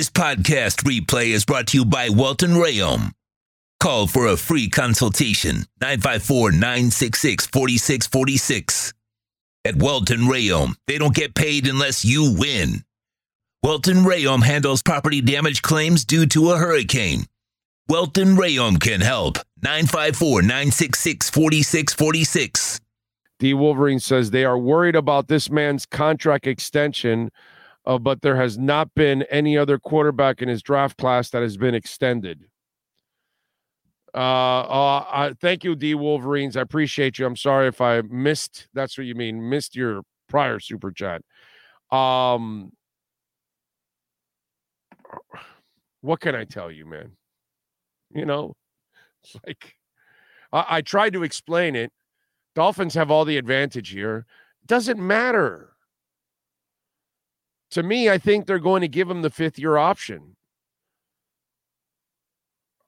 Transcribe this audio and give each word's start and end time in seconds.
This 0.00 0.08
podcast 0.08 0.84
replay 0.84 1.26
is 1.26 1.44
brought 1.44 1.66
to 1.66 1.76
you 1.76 1.84
by 1.84 2.08
Welton 2.08 2.52
Rayom. 2.52 3.12
Call 3.80 4.06
for 4.06 4.28
a 4.28 4.38
free 4.38 4.70
consultation 4.70 5.66
954 5.82 6.52
966 6.52 7.46
4646. 7.48 8.94
At 9.66 9.76
Welton 9.76 10.20
Rayom, 10.20 10.76
they 10.86 10.96
don't 10.96 11.14
get 11.14 11.34
paid 11.34 11.66
unless 11.66 12.02
you 12.02 12.34
win. 12.34 12.82
Welton 13.62 13.96
Rayom 13.96 14.42
handles 14.42 14.82
property 14.82 15.20
damage 15.20 15.60
claims 15.60 16.06
due 16.06 16.24
to 16.28 16.52
a 16.52 16.56
hurricane. 16.56 17.26
Welton 17.86 18.36
Rayom 18.36 18.80
can 18.80 19.02
help. 19.02 19.36
954 19.62 20.40
966 20.40 21.28
4646. 21.28 22.80
D 23.38 23.52
Wolverine 23.52 24.00
says 24.00 24.30
they 24.30 24.46
are 24.46 24.56
worried 24.56 24.96
about 24.96 25.28
this 25.28 25.50
man's 25.50 25.84
contract 25.84 26.46
extension 26.46 27.30
uh, 27.90 27.98
but 27.98 28.22
there 28.22 28.36
has 28.36 28.56
not 28.56 28.94
been 28.94 29.22
any 29.22 29.58
other 29.58 29.76
quarterback 29.76 30.40
in 30.40 30.48
his 30.48 30.62
draft 30.62 30.96
class 30.96 31.30
that 31.30 31.42
has 31.42 31.56
been 31.56 31.74
extended. 31.74 32.44
Uh, 34.14 34.18
uh, 34.18 35.04
uh, 35.10 35.34
thank 35.40 35.64
you, 35.64 35.74
D 35.74 35.96
Wolverines. 35.96 36.56
I 36.56 36.60
appreciate 36.60 37.18
you. 37.18 37.26
I'm 37.26 37.34
sorry 37.34 37.66
if 37.66 37.80
I 37.80 38.02
missed. 38.02 38.68
That's 38.74 38.96
what 38.96 39.08
you 39.08 39.16
mean. 39.16 39.48
Missed 39.48 39.74
your 39.74 40.02
prior 40.28 40.60
super 40.60 40.92
chat. 40.92 41.22
Um, 41.90 42.70
what 46.00 46.20
can 46.20 46.36
I 46.36 46.44
tell 46.44 46.70
you, 46.70 46.86
man? 46.86 47.16
You 48.14 48.24
know, 48.24 48.54
it's 49.24 49.36
like 49.44 49.74
I, 50.52 50.76
I 50.76 50.80
tried 50.82 51.14
to 51.14 51.24
explain 51.24 51.74
it. 51.74 51.92
Dolphins 52.54 52.94
have 52.94 53.10
all 53.10 53.24
the 53.24 53.36
advantage 53.36 53.88
here. 53.88 54.26
Doesn't 54.64 55.04
matter 55.04 55.69
to 57.70 57.82
me, 57.82 58.10
I 58.10 58.18
think 58.18 58.46
they're 58.46 58.58
going 58.58 58.82
to 58.82 58.88
give 58.88 59.08
him 59.10 59.22
the 59.22 59.30
fifth 59.30 59.58
year 59.58 59.76
option. 59.76 60.36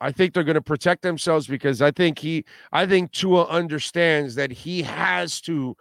I 0.00 0.10
think 0.10 0.34
they're 0.34 0.42
going 0.42 0.55
to 0.55 0.62
protect 0.62 1.02
themselves 1.02 1.47
because 1.47 1.80
I 1.80 1.92
think 1.92 2.19
he, 2.19 2.44
I 2.72 2.86
think 2.86 3.12
Tua 3.12 3.44
understands 3.44 4.34
that 4.34 4.50
he 4.50 4.83
has 4.83 5.41
to 5.42 5.77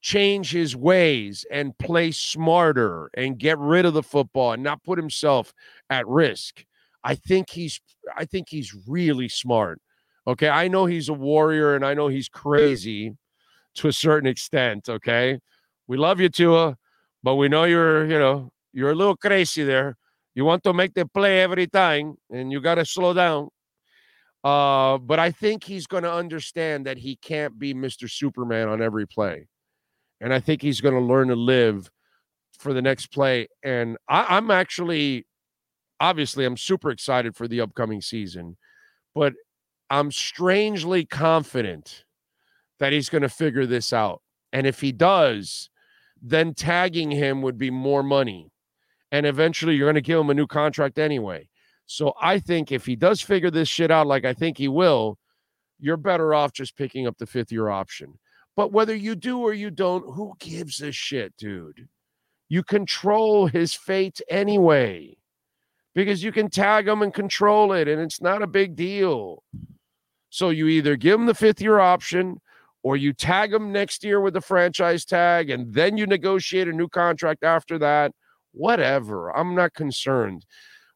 change 0.00 0.50
his 0.50 0.74
ways 0.74 1.46
and 1.50 1.78
play 1.78 2.10
smarter 2.10 3.10
and 3.14 3.38
get 3.38 3.56
rid 3.58 3.86
of 3.86 3.94
the 3.94 4.02
football 4.02 4.52
and 4.52 4.62
not 4.62 4.82
put 4.82 4.98
himself 4.98 5.54
at 5.88 6.06
risk. 6.08 6.64
I 7.04 7.14
think 7.14 7.50
he's, 7.50 7.80
I 8.16 8.24
think 8.24 8.48
he's 8.48 8.74
really 8.88 9.28
smart. 9.28 9.80
Okay. 10.26 10.48
I 10.48 10.66
know 10.66 10.86
he's 10.86 11.08
a 11.08 11.14
warrior 11.14 11.76
and 11.76 11.86
I 11.86 11.94
know 11.94 12.08
he's 12.08 12.28
crazy 12.28 13.16
to 13.76 13.88
a 13.88 13.92
certain 13.92 14.28
extent. 14.28 14.88
Okay. 14.88 15.38
We 15.86 15.96
love 15.96 16.18
you, 16.18 16.28
Tua. 16.28 16.76
But 17.24 17.36
we 17.36 17.48
know 17.48 17.64
you're, 17.64 18.04
you 18.04 18.18
know, 18.18 18.52
you're 18.74 18.90
a 18.90 18.94
little 18.94 19.16
crazy 19.16 19.64
there. 19.64 19.96
You 20.34 20.44
want 20.44 20.62
to 20.64 20.74
make 20.74 20.92
the 20.92 21.06
play 21.06 21.40
every 21.40 21.66
time, 21.66 22.16
and 22.30 22.52
you 22.52 22.60
got 22.60 22.74
to 22.74 22.84
slow 22.84 23.14
down. 23.14 23.48
Uh, 24.44 24.98
but 24.98 25.18
I 25.18 25.30
think 25.30 25.64
he's 25.64 25.86
going 25.86 26.02
to 26.02 26.12
understand 26.12 26.84
that 26.84 26.98
he 26.98 27.16
can't 27.16 27.58
be 27.58 27.72
Mr. 27.72 28.10
Superman 28.10 28.68
on 28.68 28.82
every 28.82 29.06
play. 29.06 29.48
And 30.20 30.34
I 30.34 30.40
think 30.40 30.60
he's 30.60 30.82
going 30.82 30.92
to 30.92 31.00
learn 31.00 31.28
to 31.28 31.34
live 31.34 31.90
for 32.58 32.74
the 32.74 32.82
next 32.82 33.06
play. 33.06 33.48
And 33.62 33.96
I, 34.06 34.36
I'm 34.36 34.50
actually, 34.50 35.26
obviously, 36.00 36.44
I'm 36.44 36.58
super 36.58 36.90
excited 36.90 37.34
for 37.34 37.48
the 37.48 37.62
upcoming 37.62 38.02
season, 38.02 38.58
but 39.14 39.32
I'm 39.88 40.12
strangely 40.12 41.06
confident 41.06 42.04
that 42.80 42.92
he's 42.92 43.08
going 43.08 43.22
to 43.22 43.30
figure 43.30 43.64
this 43.64 43.94
out. 43.94 44.20
And 44.52 44.66
if 44.66 44.82
he 44.82 44.92
does, 44.92 45.70
then 46.26 46.54
tagging 46.54 47.10
him 47.10 47.42
would 47.42 47.58
be 47.58 47.70
more 47.70 48.02
money. 48.02 48.50
And 49.12 49.26
eventually 49.26 49.76
you're 49.76 49.86
going 49.86 49.94
to 49.94 50.00
give 50.00 50.18
him 50.18 50.30
a 50.30 50.34
new 50.34 50.46
contract 50.46 50.98
anyway. 50.98 51.48
So 51.84 52.14
I 52.20 52.38
think 52.38 52.72
if 52.72 52.86
he 52.86 52.96
does 52.96 53.20
figure 53.20 53.50
this 53.50 53.68
shit 53.68 53.90
out, 53.90 54.06
like 54.06 54.24
I 54.24 54.32
think 54.32 54.56
he 54.56 54.66
will, 54.66 55.18
you're 55.78 55.98
better 55.98 56.32
off 56.32 56.54
just 56.54 56.78
picking 56.78 57.06
up 57.06 57.18
the 57.18 57.26
fifth 57.26 57.52
year 57.52 57.68
option. 57.68 58.18
But 58.56 58.72
whether 58.72 58.94
you 58.94 59.14
do 59.14 59.40
or 59.40 59.52
you 59.52 59.70
don't, 59.70 60.02
who 60.14 60.32
gives 60.38 60.80
a 60.80 60.92
shit, 60.92 61.36
dude? 61.36 61.88
You 62.48 62.62
control 62.62 63.46
his 63.46 63.74
fate 63.74 64.20
anyway 64.30 65.18
because 65.94 66.22
you 66.22 66.32
can 66.32 66.48
tag 66.48 66.88
him 66.88 67.02
and 67.02 67.12
control 67.12 67.72
it, 67.72 67.86
and 67.86 68.00
it's 68.00 68.22
not 68.22 68.42
a 68.42 68.46
big 68.46 68.76
deal. 68.76 69.42
So 70.30 70.48
you 70.48 70.68
either 70.68 70.96
give 70.96 71.20
him 71.20 71.26
the 71.26 71.34
fifth 71.34 71.60
year 71.60 71.80
option 71.80 72.40
or 72.84 72.98
you 72.98 73.14
tag 73.14 73.50
them 73.50 73.72
next 73.72 74.04
year 74.04 74.20
with 74.20 74.36
a 74.36 74.40
franchise 74.42 75.06
tag 75.06 75.48
and 75.48 75.72
then 75.72 75.96
you 75.96 76.06
negotiate 76.06 76.68
a 76.68 76.72
new 76.72 76.86
contract 76.86 77.42
after 77.42 77.78
that, 77.78 78.12
whatever. 78.52 79.34
I'm 79.36 79.54
not 79.54 79.72
concerned. 79.72 80.44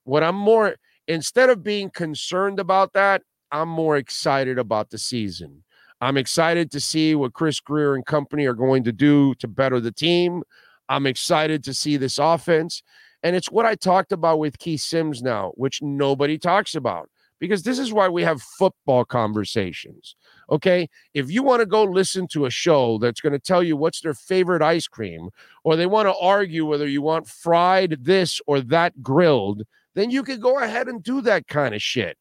What 0.05 0.23
I'm 0.23 0.37
more, 0.37 0.77
instead 1.09 1.49
of 1.49 1.65
being 1.65 1.91
concerned 1.91 2.61
about 2.61 2.93
that, 2.93 3.23
I'm 3.51 3.71
more 3.71 3.97
excited 3.97 4.59
about 4.59 4.91
the 4.91 4.99
season. 4.99 5.65
I'm 6.03 6.19
excited 6.19 6.71
to 6.73 6.81
see 6.81 7.15
what 7.15 7.33
Chris 7.33 7.59
Grier 7.59 7.95
and 7.95 8.05
company 8.05 8.45
are 8.45 8.55
going 8.55 8.85
to 8.85 8.93
do 8.93 9.35
to 9.37 9.49
better 9.49 9.81
the 9.81 9.91
team. 9.91 10.43
I'm 10.91 11.07
excited 11.07 11.65
to 11.65 11.75
see 11.75 11.97
this 11.97 12.19
offense. 12.19 12.83
And 13.23 13.35
it's 13.35 13.51
what 13.51 13.67
I 13.67 13.75
talked 13.75 14.13
about 14.13 14.39
with 14.39 14.59
Keith 14.59 14.83
Sims 14.83 15.23
now, 15.23 15.53
which 15.55 15.81
nobody 15.83 16.39
talks 16.39 16.75
about 16.75 17.09
because 17.39 17.63
this 17.63 17.79
is 17.79 17.93
why 17.93 18.09
we 18.09 18.23
have 18.23 18.43
football 18.43 19.05
conversations. 19.05 20.17
Okay. 20.51 20.89
If 21.15 21.31
you 21.31 21.43
want 21.43 21.61
to 21.61 21.67
go 21.67 21.85
listen 21.85 22.27
to 22.29 22.47
a 22.47 22.51
show 22.51 22.99
that's 22.99 23.21
going 23.21 23.33
to 23.33 23.39
tell 23.39 23.63
you 23.63 23.77
what's 23.77 24.01
their 24.01 24.15
favorite 24.15 24.63
ice 24.63 24.89
cream, 24.89 25.31
or 25.65 25.77
they 25.77 25.87
want 25.87 26.09
to 26.09 26.17
argue 26.17 26.67
whether 26.67 26.89
you 26.89 27.03
want 27.03 27.29
fried 27.29 27.99
this 28.01 28.41
or 28.47 28.61
that 28.63 29.03
grilled, 29.03 29.63
then 29.95 30.11
you 30.11 30.23
can 30.23 30.41
go 30.41 30.59
ahead 30.61 30.89
and 30.89 31.03
do 31.03 31.21
that 31.23 31.47
kind 31.47 31.75
of 31.75 31.83
shit. 31.83 32.17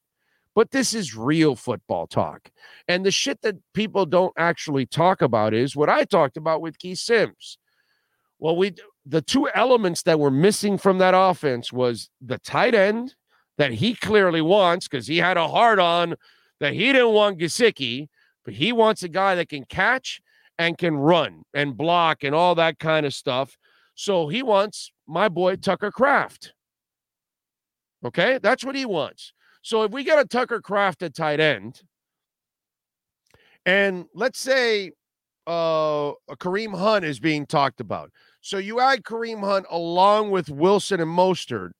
But 0.54 0.72
this 0.72 0.92
is 0.92 1.16
real 1.16 1.54
football 1.54 2.06
talk. 2.08 2.50
And 2.88 3.06
the 3.06 3.12
shit 3.12 3.42
that 3.42 3.56
people 3.74 4.06
don't 4.06 4.32
actually 4.36 4.86
talk 4.86 5.22
about 5.22 5.54
is 5.54 5.76
what 5.76 5.88
I 5.88 6.04
talked 6.04 6.36
about 6.36 6.60
with 6.60 6.78
Keith 6.78 6.98
Sims. 6.98 7.58
Well, 8.40 8.56
we 8.56 8.74
the 9.06 9.22
two 9.22 9.48
elements 9.54 10.02
that 10.02 10.20
were 10.20 10.30
missing 10.30 10.76
from 10.76 10.98
that 10.98 11.14
offense 11.16 11.72
was 11.72 12.10
the 12.20 12.38
tight 12.38 12.74
end 12.74 13.14
that 13.58 13.72
he 13.72 13.94
clearly 13.94 14.40
wants 14.40 14.88
because 14.88 15.06
he 15.06 15.18
had 15.18 15.36
a 15.36 15.48
hard 15.48 15.78
on 15.78 16.14
that 16.60 16.72
he 16.72 16.92
didn't 16.92 17.12
want 17.12 17.38
Gesicki 17.38 18.08
but 18.48 18.54
he 18.54 18.72
wants 18.72 19.02
a 19.02 19.08
guy 19.10 19.34
that 19.34 19.50
can 19.50 19.62
catch 19.64 20.22
and 20.58 20.78
can 20.78 20.96
run 20.96 21.42
and 21.52 21.76
block 21.76 22.24
and 22.24 22.34
all 22.34 22.54
that 22.54 22.78
kind 22.78 23.04
of 23.04 23.12
stuff. 23.12 23.58
So 23.94 24.28
he 24.28 24.42
wants 24.42 24.90
my 25.06 25.28
boy 25.28 25.56
Tucker 25.56 25.90
Kraft. 25.90 26.54
Okay, 28.02 28.38
that's 28.42 28.64
what 28.64 28.74
he 28.74 28.86
wants. 28.86 29.34
So 29.60 29.82
if 29.82 29.92
we 29.92 30.02
get 30.02 30.18
a 30.18 30.24
Tucker 30.24 30.62
Kraft 30.62 31.02
at 31.02 31.14
tight 31.14 31.40
end, 31.40 31.82
and 33.66 34.06
let's 34.14 34.40
say 34.40 34.92
uh, 35.46 36.12
Kareem 36.30 36.74
Hunt 36.74 37.04
is 37.04 37.20
being 37.20 37.44
talked 37.44 37.80
about. 37.82 38.10
So 38.40 38.56
you 38.56 38.80
add 38.80 39.02
Kareem 39.02 39.40
Hunt 39.40 39.66
along 39.70 40.30
with 40.30 40.48
Wilson 40.48 41.00
and 41.00 41.10
Mostert. 41.10 41.72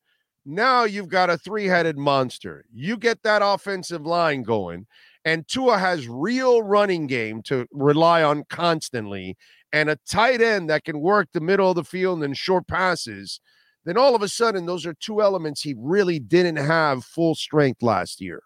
Now 0.50 0.84
you've 0.84 1.10
got 1.10 1.28
a 1.28 1.36
three 1.36 1.66
headed 1.66 1.98
monster. 1.98 2.64
You 2.72 2.97
get 2.97 3.22
that 3.22 3.42
offensive 3.44 4.06
line 4.06 4.42
going 4.42 4.86
and 5.26 5.47
Tua 5.47 5.76
has 5.76 6.09
real 6.09 6.62
running 6.62 7.06
game 7.06 7.42
to 7.42 7.66
rely 7.70 8.22
on 8.22 8.44
constantly 8.48 9.37
and 9.75 9.91
a 9.91 9.98
tight 10.08 10.41
end 10.41 10.70
that 10.70 10.84
can 10.84 11.00
work 11.00 11.28
the 11.32 11.42
middle 11.42 11.69
of 11.69 11.76
the 11.76 11.84
field 11.84 12.22
and 12.22 12.34
short 12.34 12.66
passes, 12.66 13.41
then 13.84 13.98
all 13.98 14.14
of 14.14 14.22
a 14.22 14.28
sudden 14.28 14.64
those 14.64 14.87
are 14.87 14.94
two 14.94 15.20
elements 15.20 15.60
he 15.60 15.75
really 15.76 16.19
didn't 16.19 16.56
have 16.56 17.04
full 17.04 17.34
strength 17.34 17.82
last 17.82 18.22
year. 18.22 18.42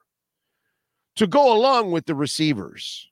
To 1.16 1.28
go 1.28 1.56
along 1.56 1.92
with 1.92 2.06
the 2.06 2.16
receivers, 2.16 3.08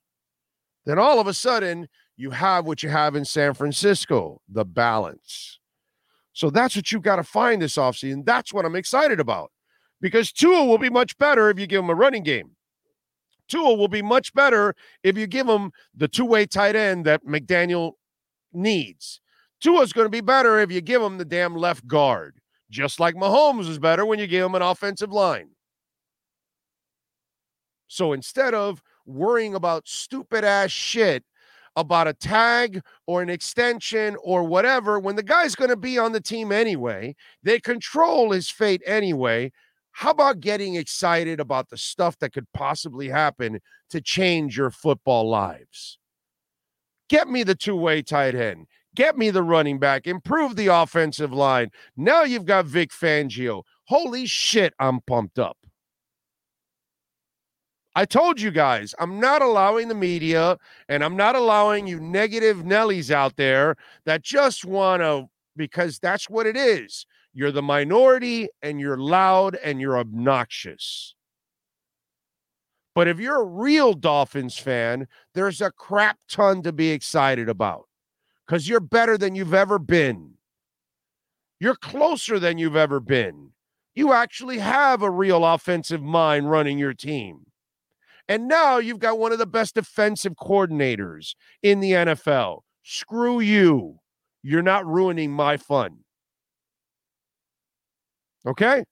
then 0.84 0.98
all 0.98 1.20
of 1.20 1.28
a 1.28 1.34
sudden 1.34 1.88
you 2.16 2.30
have 2.32 2.64
what 2.64 2.82
you 2.82 2.88
have 2.88 3.14
in 3.14 3.24
San 3.24 3.54
Francisco, 3.54 4.40
the 4.48 4.64
balance. 4.64 5.59
So 6.32 6.50
that's 6.50 6.76
what 6.76 6.92
you've 6.92 7.02
got 7.02 7.16
to 7.16 7.24
find 7.24 7.60
this 7.60 7.76
offseason. 7.76 8.24
That's 8.24 8.52
what 8.52 8.64
I'm 8.64 8.76
excited 8.76 9.20
about 9.20 9.50
because 10.00 10.32
Tua 10.32 10.64
will 10.64 10.78
be 10.78 10.90
much 10.90 11.16
better 11.18 11.50
if 11.50 11.58
you 11.58 11.66
give 11.66 11.82
him 11.82 11.90
a 11.90 11.94
running 11.94 12.22
game. 12.22 12.52
Tua 13.48 13.74
will 13.74 13.88
be 13.88 14.02
much 14.02 14.32
better 14.32 14.74
if 15.02 15.18
you 15.18 15.26
give 15.26 15.48
him 15.48 15.72
the 15.94 16.08
two 16.08 16.24
way 16.24 16.46
tight 16.46 16.76
end 16.76 17.04
that 17.04 17.24
McDaniel 17.26 17.92
needs. 18.52 19.20
Tua's 19.60 19.92
going 19.92 20.06
to 20.06 20.10
be 20.10 20.20
better 20.20 20.58
if 20.60 20.70
you 20.70 20.80
give 20.80 21.02
him 21.02 21.18
the 21.18 21.24
damn 21.24 21.54
left 21.54 21.86
guard, 21.86 22.40
just 22.70 23.00
like 23.00 23.14
Mahomes 23.14 23.68
is 23.68 23.78
better 23.78 24.06
when 24.06 24.18
you 24.18 24.26
give 24.26 24.46
him 24.46 24.54
an 24.54 24.62
offensive 24.62 25.12
line. 25.12 25.50
So 27.88 28.12
instead 28.12 28.54
of 28.54 28.80
worrying 29.04 29.54
about 29.54 29.88
stupid 29.88 30.44
ass 30.44 30.70
shit 30.70 31.24
about 31.80 32.08
a 32.08 32.14
tag 32.14 32.82
or 33.06 33.22
an 33.22 33.30
extension 33.30 34.16
or 34.22 34.44
whatever, 34.44 34.98
when 34.98 35.16
the 35.16 35.22
guy's 35.22 35.54
going 35.54 35.70
to 35.70 35.76
be 35.76 35.98
on 35.98 36.12
the 36.12 36.20
team 36.20 36.52
anyway, 36.52 37.14
they 37.42 37.60
control 37.60 38.32
his 38.32 38.48
fate 38.50 38.82
anyway. 38.86 39.50
How 39.92 40.10
about 40.10 40.40
getting 40.40 40.76
excited 40.76 41.40
about 41.40 41.68
the 41.68 41.76
stuff 41.76 42.18
that 42.20 42.32
could 42.32 42.46
possibly 42.54 43.08
happen 43.08 43.60
to 43.90 44.00
change 44.00 44.56
your 44.56 44.70
football 44.70 45.28
lives? 45.28 45.98
Get 47.08 47.28
me 47.28 47.42
the 47.42 47.56
two 47.56 47.76
way 47.76 48.02
tight 48.02 48.34
end. 48.34 48.66
Get 48.94 49.16
me 49.18 49.30
the 49.30 49.42
running 49.42 49.78
back. 49.78 50.06
Improve 50.06 50.56
the 50.56 50.68
offensive 50.68 51.32
line. 51.32 51.70
Now 51.96 52.22
you've 52.22 52.44
got 52.44 52.66
Vic 52.66 52.90
Fangio. 52.90 53.62
Holy 53.84 54.26
shit, 54.26 54.74
I'm 54.78 55.00
pumped 55.00 55.38
up. 55.38 55.56
I 57.96 58.04
told 58.04 58.40
you 58.40 58.50
guys, 58.50 58.94
I'm 59.00 59.18
not 59.18 59.42
allowing 59.42 59.88
the 59.88 59.94
media 59.94 60.58
and 60.88 61.02
I'm 61.02 61.16
not 61.16 61.34
allowing 61.34 61.86
you 61.86 61.98
negative 61.98 62.58
Nellies 62.58 63.10
out 63.10 63.36
there 63.36 63.76
that 64.04 64.22
just 64.22 64.64
want 64.64 65.02
to, 65.02 65.28
because 65.56 65.98
that's 65.98 66.30
what 66.30 66.46
it 66.46 66.56
is. 66.56 67.04
You're 67.34 67.52
the 67.52 67.62
minority 67.62 68.48
and 68.62 68.80
you're 68.80 68.96
loud 68.96 69.56
and 69.56 69.80
you're 69.80 69.98
obnoxious. 69.98 71.14
But 72.94 73.08
if 73.08 73.18
you're 73.18 73.42
a 73.42 73.46
real 73.46 73.92
Dolphins 73.94 74.58
fan, 74.58 75.06
there's 75.34 75.60
a 75.60 75.70
crap 75.70 76.18
ton 76.28 76.62
to 76.62 76.72
be 76.72 76.90
excited 76.90 77.48
about 77.48 77.88
because 78.46 78.68
you're 78.68 78.80
better 78.80 79.16
than 79.16 79.34
you've 79.34 79.54
ever 79.54 79.78
been. 79.78 80.34
You're 81.60 81.76
closer 81.76 82.38
than 82.38 82.58
you've 82.58 82.76
ever 82.76 83.00
been. 83.00 83.50
You 83.94 84.12
actually 84.12 84.58
have 84.58 85.02
a 85.02 85.10
real 85.10 85.44
offensive 85.44 86.02
mind 86.02 86.50
running 86.50 86.78
your 86.78 86.94
team. 86.94 87.46
And 88.30 88.46
now 88.46 88.78
you've 88.78 89.00
got 89.00 89.18
one 89.18 89.32
of 89.32 89.38
the 89.38 89.46
best 89.46 89.74
defensive 89.74 90.34
coordinators 90.34 91.34
in 91.64 91.80
the 91.80 91.90
NFL. 91.90 92.60
Screw 92.84 93.40
you. 93.40 93.98
You're 94.44 94.62
not 94.62 94.86
ruining 94.86 95.32
my 95.32 95.56
fun. 95.56 96.04
Okay? 98.46 98.84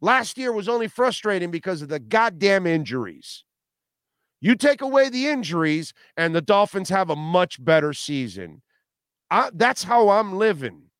Last 0.00 0.36
year 0.36 0.52
was 0.52 0.68
only 0.68 0.88
frustrating 0.88 1.52
because 1.52 1.82
of 1.82 1.88
the 1.88 2.00
goddamn 2.00 2.66
injuries. 2.66 3.44
You 4.40 4.56
take 4.56 4.82
away 4.82 5.08
the 5.08 5.28
injuries, 5.28 5.94
and 6.16 6.34
the 6.34 6.42
Dolphins 6.42 6.88
have 6.88 7.10
a 7.10 7.16
much 7.16 7.64
better 7.64 7.92
season. 7.92 8.60
I, 9.30 9.50
that's 9.54 9.84
how 9.84 10.08
I'm 10.08 10.34
living. 10.34 10.90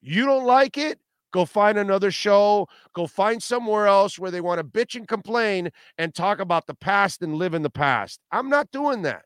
You 0.00 0.26
don't 0.26 0.46
like 0.46 0.78
it? 0.78 1.00
Go 1.32 1.46
find 1.46 1.78
another 1.78 2.10
show. 2.10 2.68
Go 2.92 3.06
find 3.06 3.42
somewhere 3.42 3.86
else 3.86 4.18
where 4.18 4.30
they 4.30 4.40
want 4.40 4.58
to 4.58 4.64
bitch 4.64 4.94
and 4.94 5.08
complain 5.08 5.70
and 5.98 6.14
talk 6.14 6.40
about 6.40 6.66
the 6.66 6.74
past 6.74 7.22
and 7.22 7.36
live 7.36 7.54
in 7.54 7.62
the 7.62 7.70
past. 7.70 8.20
I'm 8.30 8.48
not 8.48 8.70
doing 8.70 9.02
that. 9.02 9.24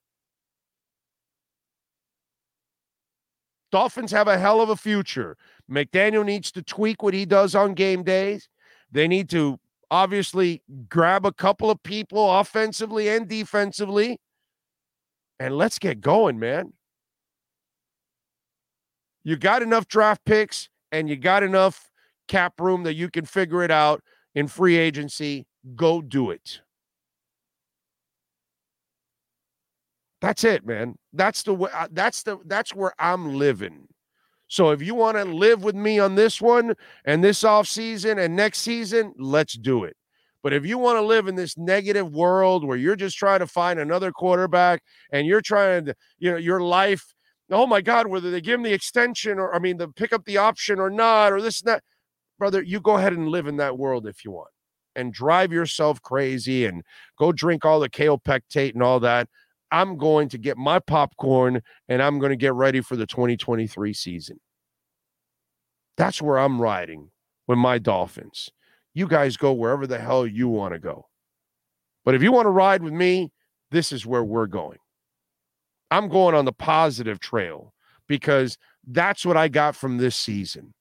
Dolphins 3.73 4.13
have 4.13 4.29
a 4.29 4.39
hell 4.39 4.61
of 4.61 4.71
a 4.71 4.77
future. 4.77 5.37
McDaniel 5.71 6.25
needs 6.25 6.53
to 6.53 6.63
tweak 6.63 7.03
what 7.03 7.13
he 7.13 7.27
does 7.27 7.55
on 7.55 7.75
game 7.75 8.05
days. 8.05 8.49
They 8.91 9.09
need 9.09 9.29
to 9.31 9.59
obviously 9.91 10.63
grab 10.89 11.27
a 11.27 11.33
couple 11.33 11.71
of 11.71 11.83
people 11.83 12.39
offensively 12.39 13.09
and 13.09 13.29
defensively. 13.29 14.19
And 15.41 15.57
let's 15.57 15.79
get 15.79 16.01
going, 16.01 16.39
man. 16.39 16.73
You 19.25 19.37
got 19.37 19.63
enough 19.63 19.89
draft 19.89 20.25
picks 20.25 20.69
and 20.93 21.09
you 21.09 21.17
got 21.17 21.43
enough 21.43 21.91
cap 22.29 22.61
room 22.61 22.83
that 22.85 22.95
you 22.95 23.11
can 23.11 23.25
figure 23.25 23.63
it 23.63 23.71
out 23.71 24.03
in 24.35 24.49
free 24.49 24.77
agency, 24.77 25.47
go 25.75 26.01
do 26.03 26.31
it. 26.31 26.61
That's 30.21 30.45
it, 30.45 30.67
man. 30.67 30.97
That's 31.13 31.43
the 31.43 31.55
way 31.55 31.71
uh, 31.73 31.89
that's 31.91 32.23
the 32.23 32.39
that's 32.47 32.75
where 32.75 32.93
I'm 32.99 33.35
living. 33.35 33.87
So 34.49 34.71
if 34.71 34.81
you 34.81 34.95
want 34.95 35.17
to 35.17 35.25
live 35.25 35.65
with 35.65 35.75
me 35.75 35.99
on 35.99 36.15
this 36.15 36.41
one 36.41 36.75
and 37.05 37.23
this 37.23 37.45
off 37.45 37.67
season 37.67 38.19
and 38.19 38.37
next 38.37 38.61
season, 38.61 39.13
let's 39.19 39.55
do 39.55 39.85
it. 39.85 39.97
But 40.43 40.53
if 40.53 40.65
you 40.65 40.79
want 40.79 40.97
to 40.97 41.03
live 41.03 41.27
in 41.27 41.35
this 41.35 41.59
negative 41.59 42.13
world 42.13 42.65
where 42.65 42.77
you're 42.77 42.95
just 42.97 43.19
trying 43.19 43.41
to 43.41 43.49
find 43.49 43.81
another 43.81 44.13
quarterback 44.13 44.83
and 45.11 45.27
you're 45.27 45.41
trying 45.41 45.87
to, 45.87 45.95
you 46.19 46.31
know, 46.31 46.37
your 46.37 46.61
life, 46.61 47.05
oh 47.51 47.67
my 47.67 47.81
God, 47.81 48.07
whether 48.07 48.31
they 48.31 48.41
give 48.41 48.55
him 48.55 48.63
the 48.63 48.73
extension 48.73 49.41
or 49.41 49.53
I 49.55 49.59
mean 49.59 49.77
the 49.77 49.89
pick 49.89 50.13
up 50.13 50.25
the 50.25 50.37
option 50.37 50.79
or 50.79 50.91
not, 50.91 51.33
or 51.33 51.43
this 51.43 51.61
and 51.61 51.69
that, 51.69 51.83
brother, 52.39 52.63
you 52.63 52.81
go 52.81 52.97
ahead 52.97 53.13
and 53.13 53.29
live 53.29 53.47
in 53.47 53.57
that 53.57 53.79
world 53.79 54.07
if 54.07 54.25
you 54.25 54.31
want 54.31 54.51
and 54.95 55.13
drive 55.13 55.53
yourself 55.53 56.01
crazy 56.03 56.65
and 56.65 56.83
go 57.19 57.31
drink 57.31 57.65
all 57.65 57.79
the 57.79 57.89
kaopectate 57.89 58.75
and 58.75 58.83
all 58.83 58.99
that. 59.01 59.29
I'm 59.71 59.99
going 59.99 60.29
to 60.31 60.39
get 60.39 60.57
my 60.57 60.79
popcorn 60.79 61.61
and 61.89 62.03
I'm 62.03 62.19
going 62.19 62.31
to 62.31 62.37
get 62.37 62.55
ready 62.55 62.81
for 62.81 62.97
the 62.97 63.07
2023 63.07 63.93
season. 63.93 64.41
That's 65.97 66.23
where 66.23 66.39
I'm 66.39 66.61
riding 66.61 67.11
with 67.47 67.59
my 67.59 67.79
Dolphins. 67.79 68.51
You 68.95 69.07
guys 69.07 69.37
go 69.37 69.53
wherever 69.53 69.87
the 69.87 69.99
hell 69.99 70.27
you 70.27 70.49
want 70.49 70.73
to 70.75 70.79
go. 70.79 71.07
But 72.05 72.15
if 72.15 72.23
you 72.23 72.33
want 72.33 72.47
to 72.47 72.51
ride 72.51 72.83
with 72.83 72.93
me, 72.93 73.33
this 73.71 73.93
is 73.93 74.07
where 74.07 74.25
we're 74.25 74.47
going. 74.47 74.79
I'm 75.91 76.09
going 76.09 76.35
on 76.35 76.45
the 76.45 76.53
positive 76.53 77.21
trail 77.21 77.75
because 78.09 78.57
that's 78.87 79.27
what 79.27 79.37
I 79.37 79.49
got 79.49 79.77
from 79.77 79.99
this 79.99 80.17
season. 80.17 80.73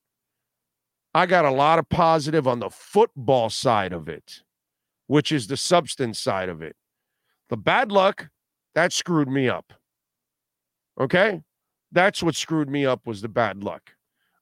I 1.16 1.26
got 1.26 1.46
a 1.46 1.50
lot 1.50 1.80
of 1.80 1.88
positive 1.88 2.46
on 2.46 2.60
the 2.60 2.70
football 2.70 3.50
side 3.50 3.94
of 3.94 4.10
it, 4.10 4.42
which 5.08 5.32
is 5.32 5.48
the 5.48 5.56
substance 5.56 6.20
side 6.20 6.50
of 6.50 6.62
it. 6.62 6.76
The 7.48 7.56
bad 7.56 7.90
luck, 7.90 8.28
that 8.74 8.92
screwed 8.92 9.30
me 9.30 9.48
up. 9.48 9.72
Okay? 11.00 11.42
That's 11.90 12.22
what 12.22 12.36
screwed 12.36 12.70
me 12.70 12.86
up 12.86 13.08
was 13.08 13.22
the 13.22 13.30
bad 13.30 13.64
luck. 13.64 13.94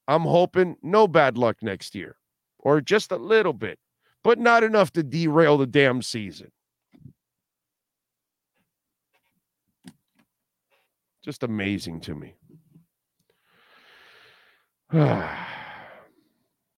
I'm 0.07 0.23
hoping 0.23 0.77
no 0.81 1.07
bad 1.07 1.37
luck 1.37 1.57
next 1.61 1.93
year 1.93 2.15
or 2.57 2.81
just 2.81 3.11
a 3.11 3.17
little 3.17 3.53
bit, 3.53 3.77
but 4.23 4.39
not 4.39 4.63
enough 4.63 4.91
to 4.93 5.03
derail 5.03 5.59
the 5.59 5.67
damn 5.67 6.01
season. 6.01 6.51
Just 11.23 11.43
amazing 11.43 12.01
to 12.01 12.15
me. 12.15 12.33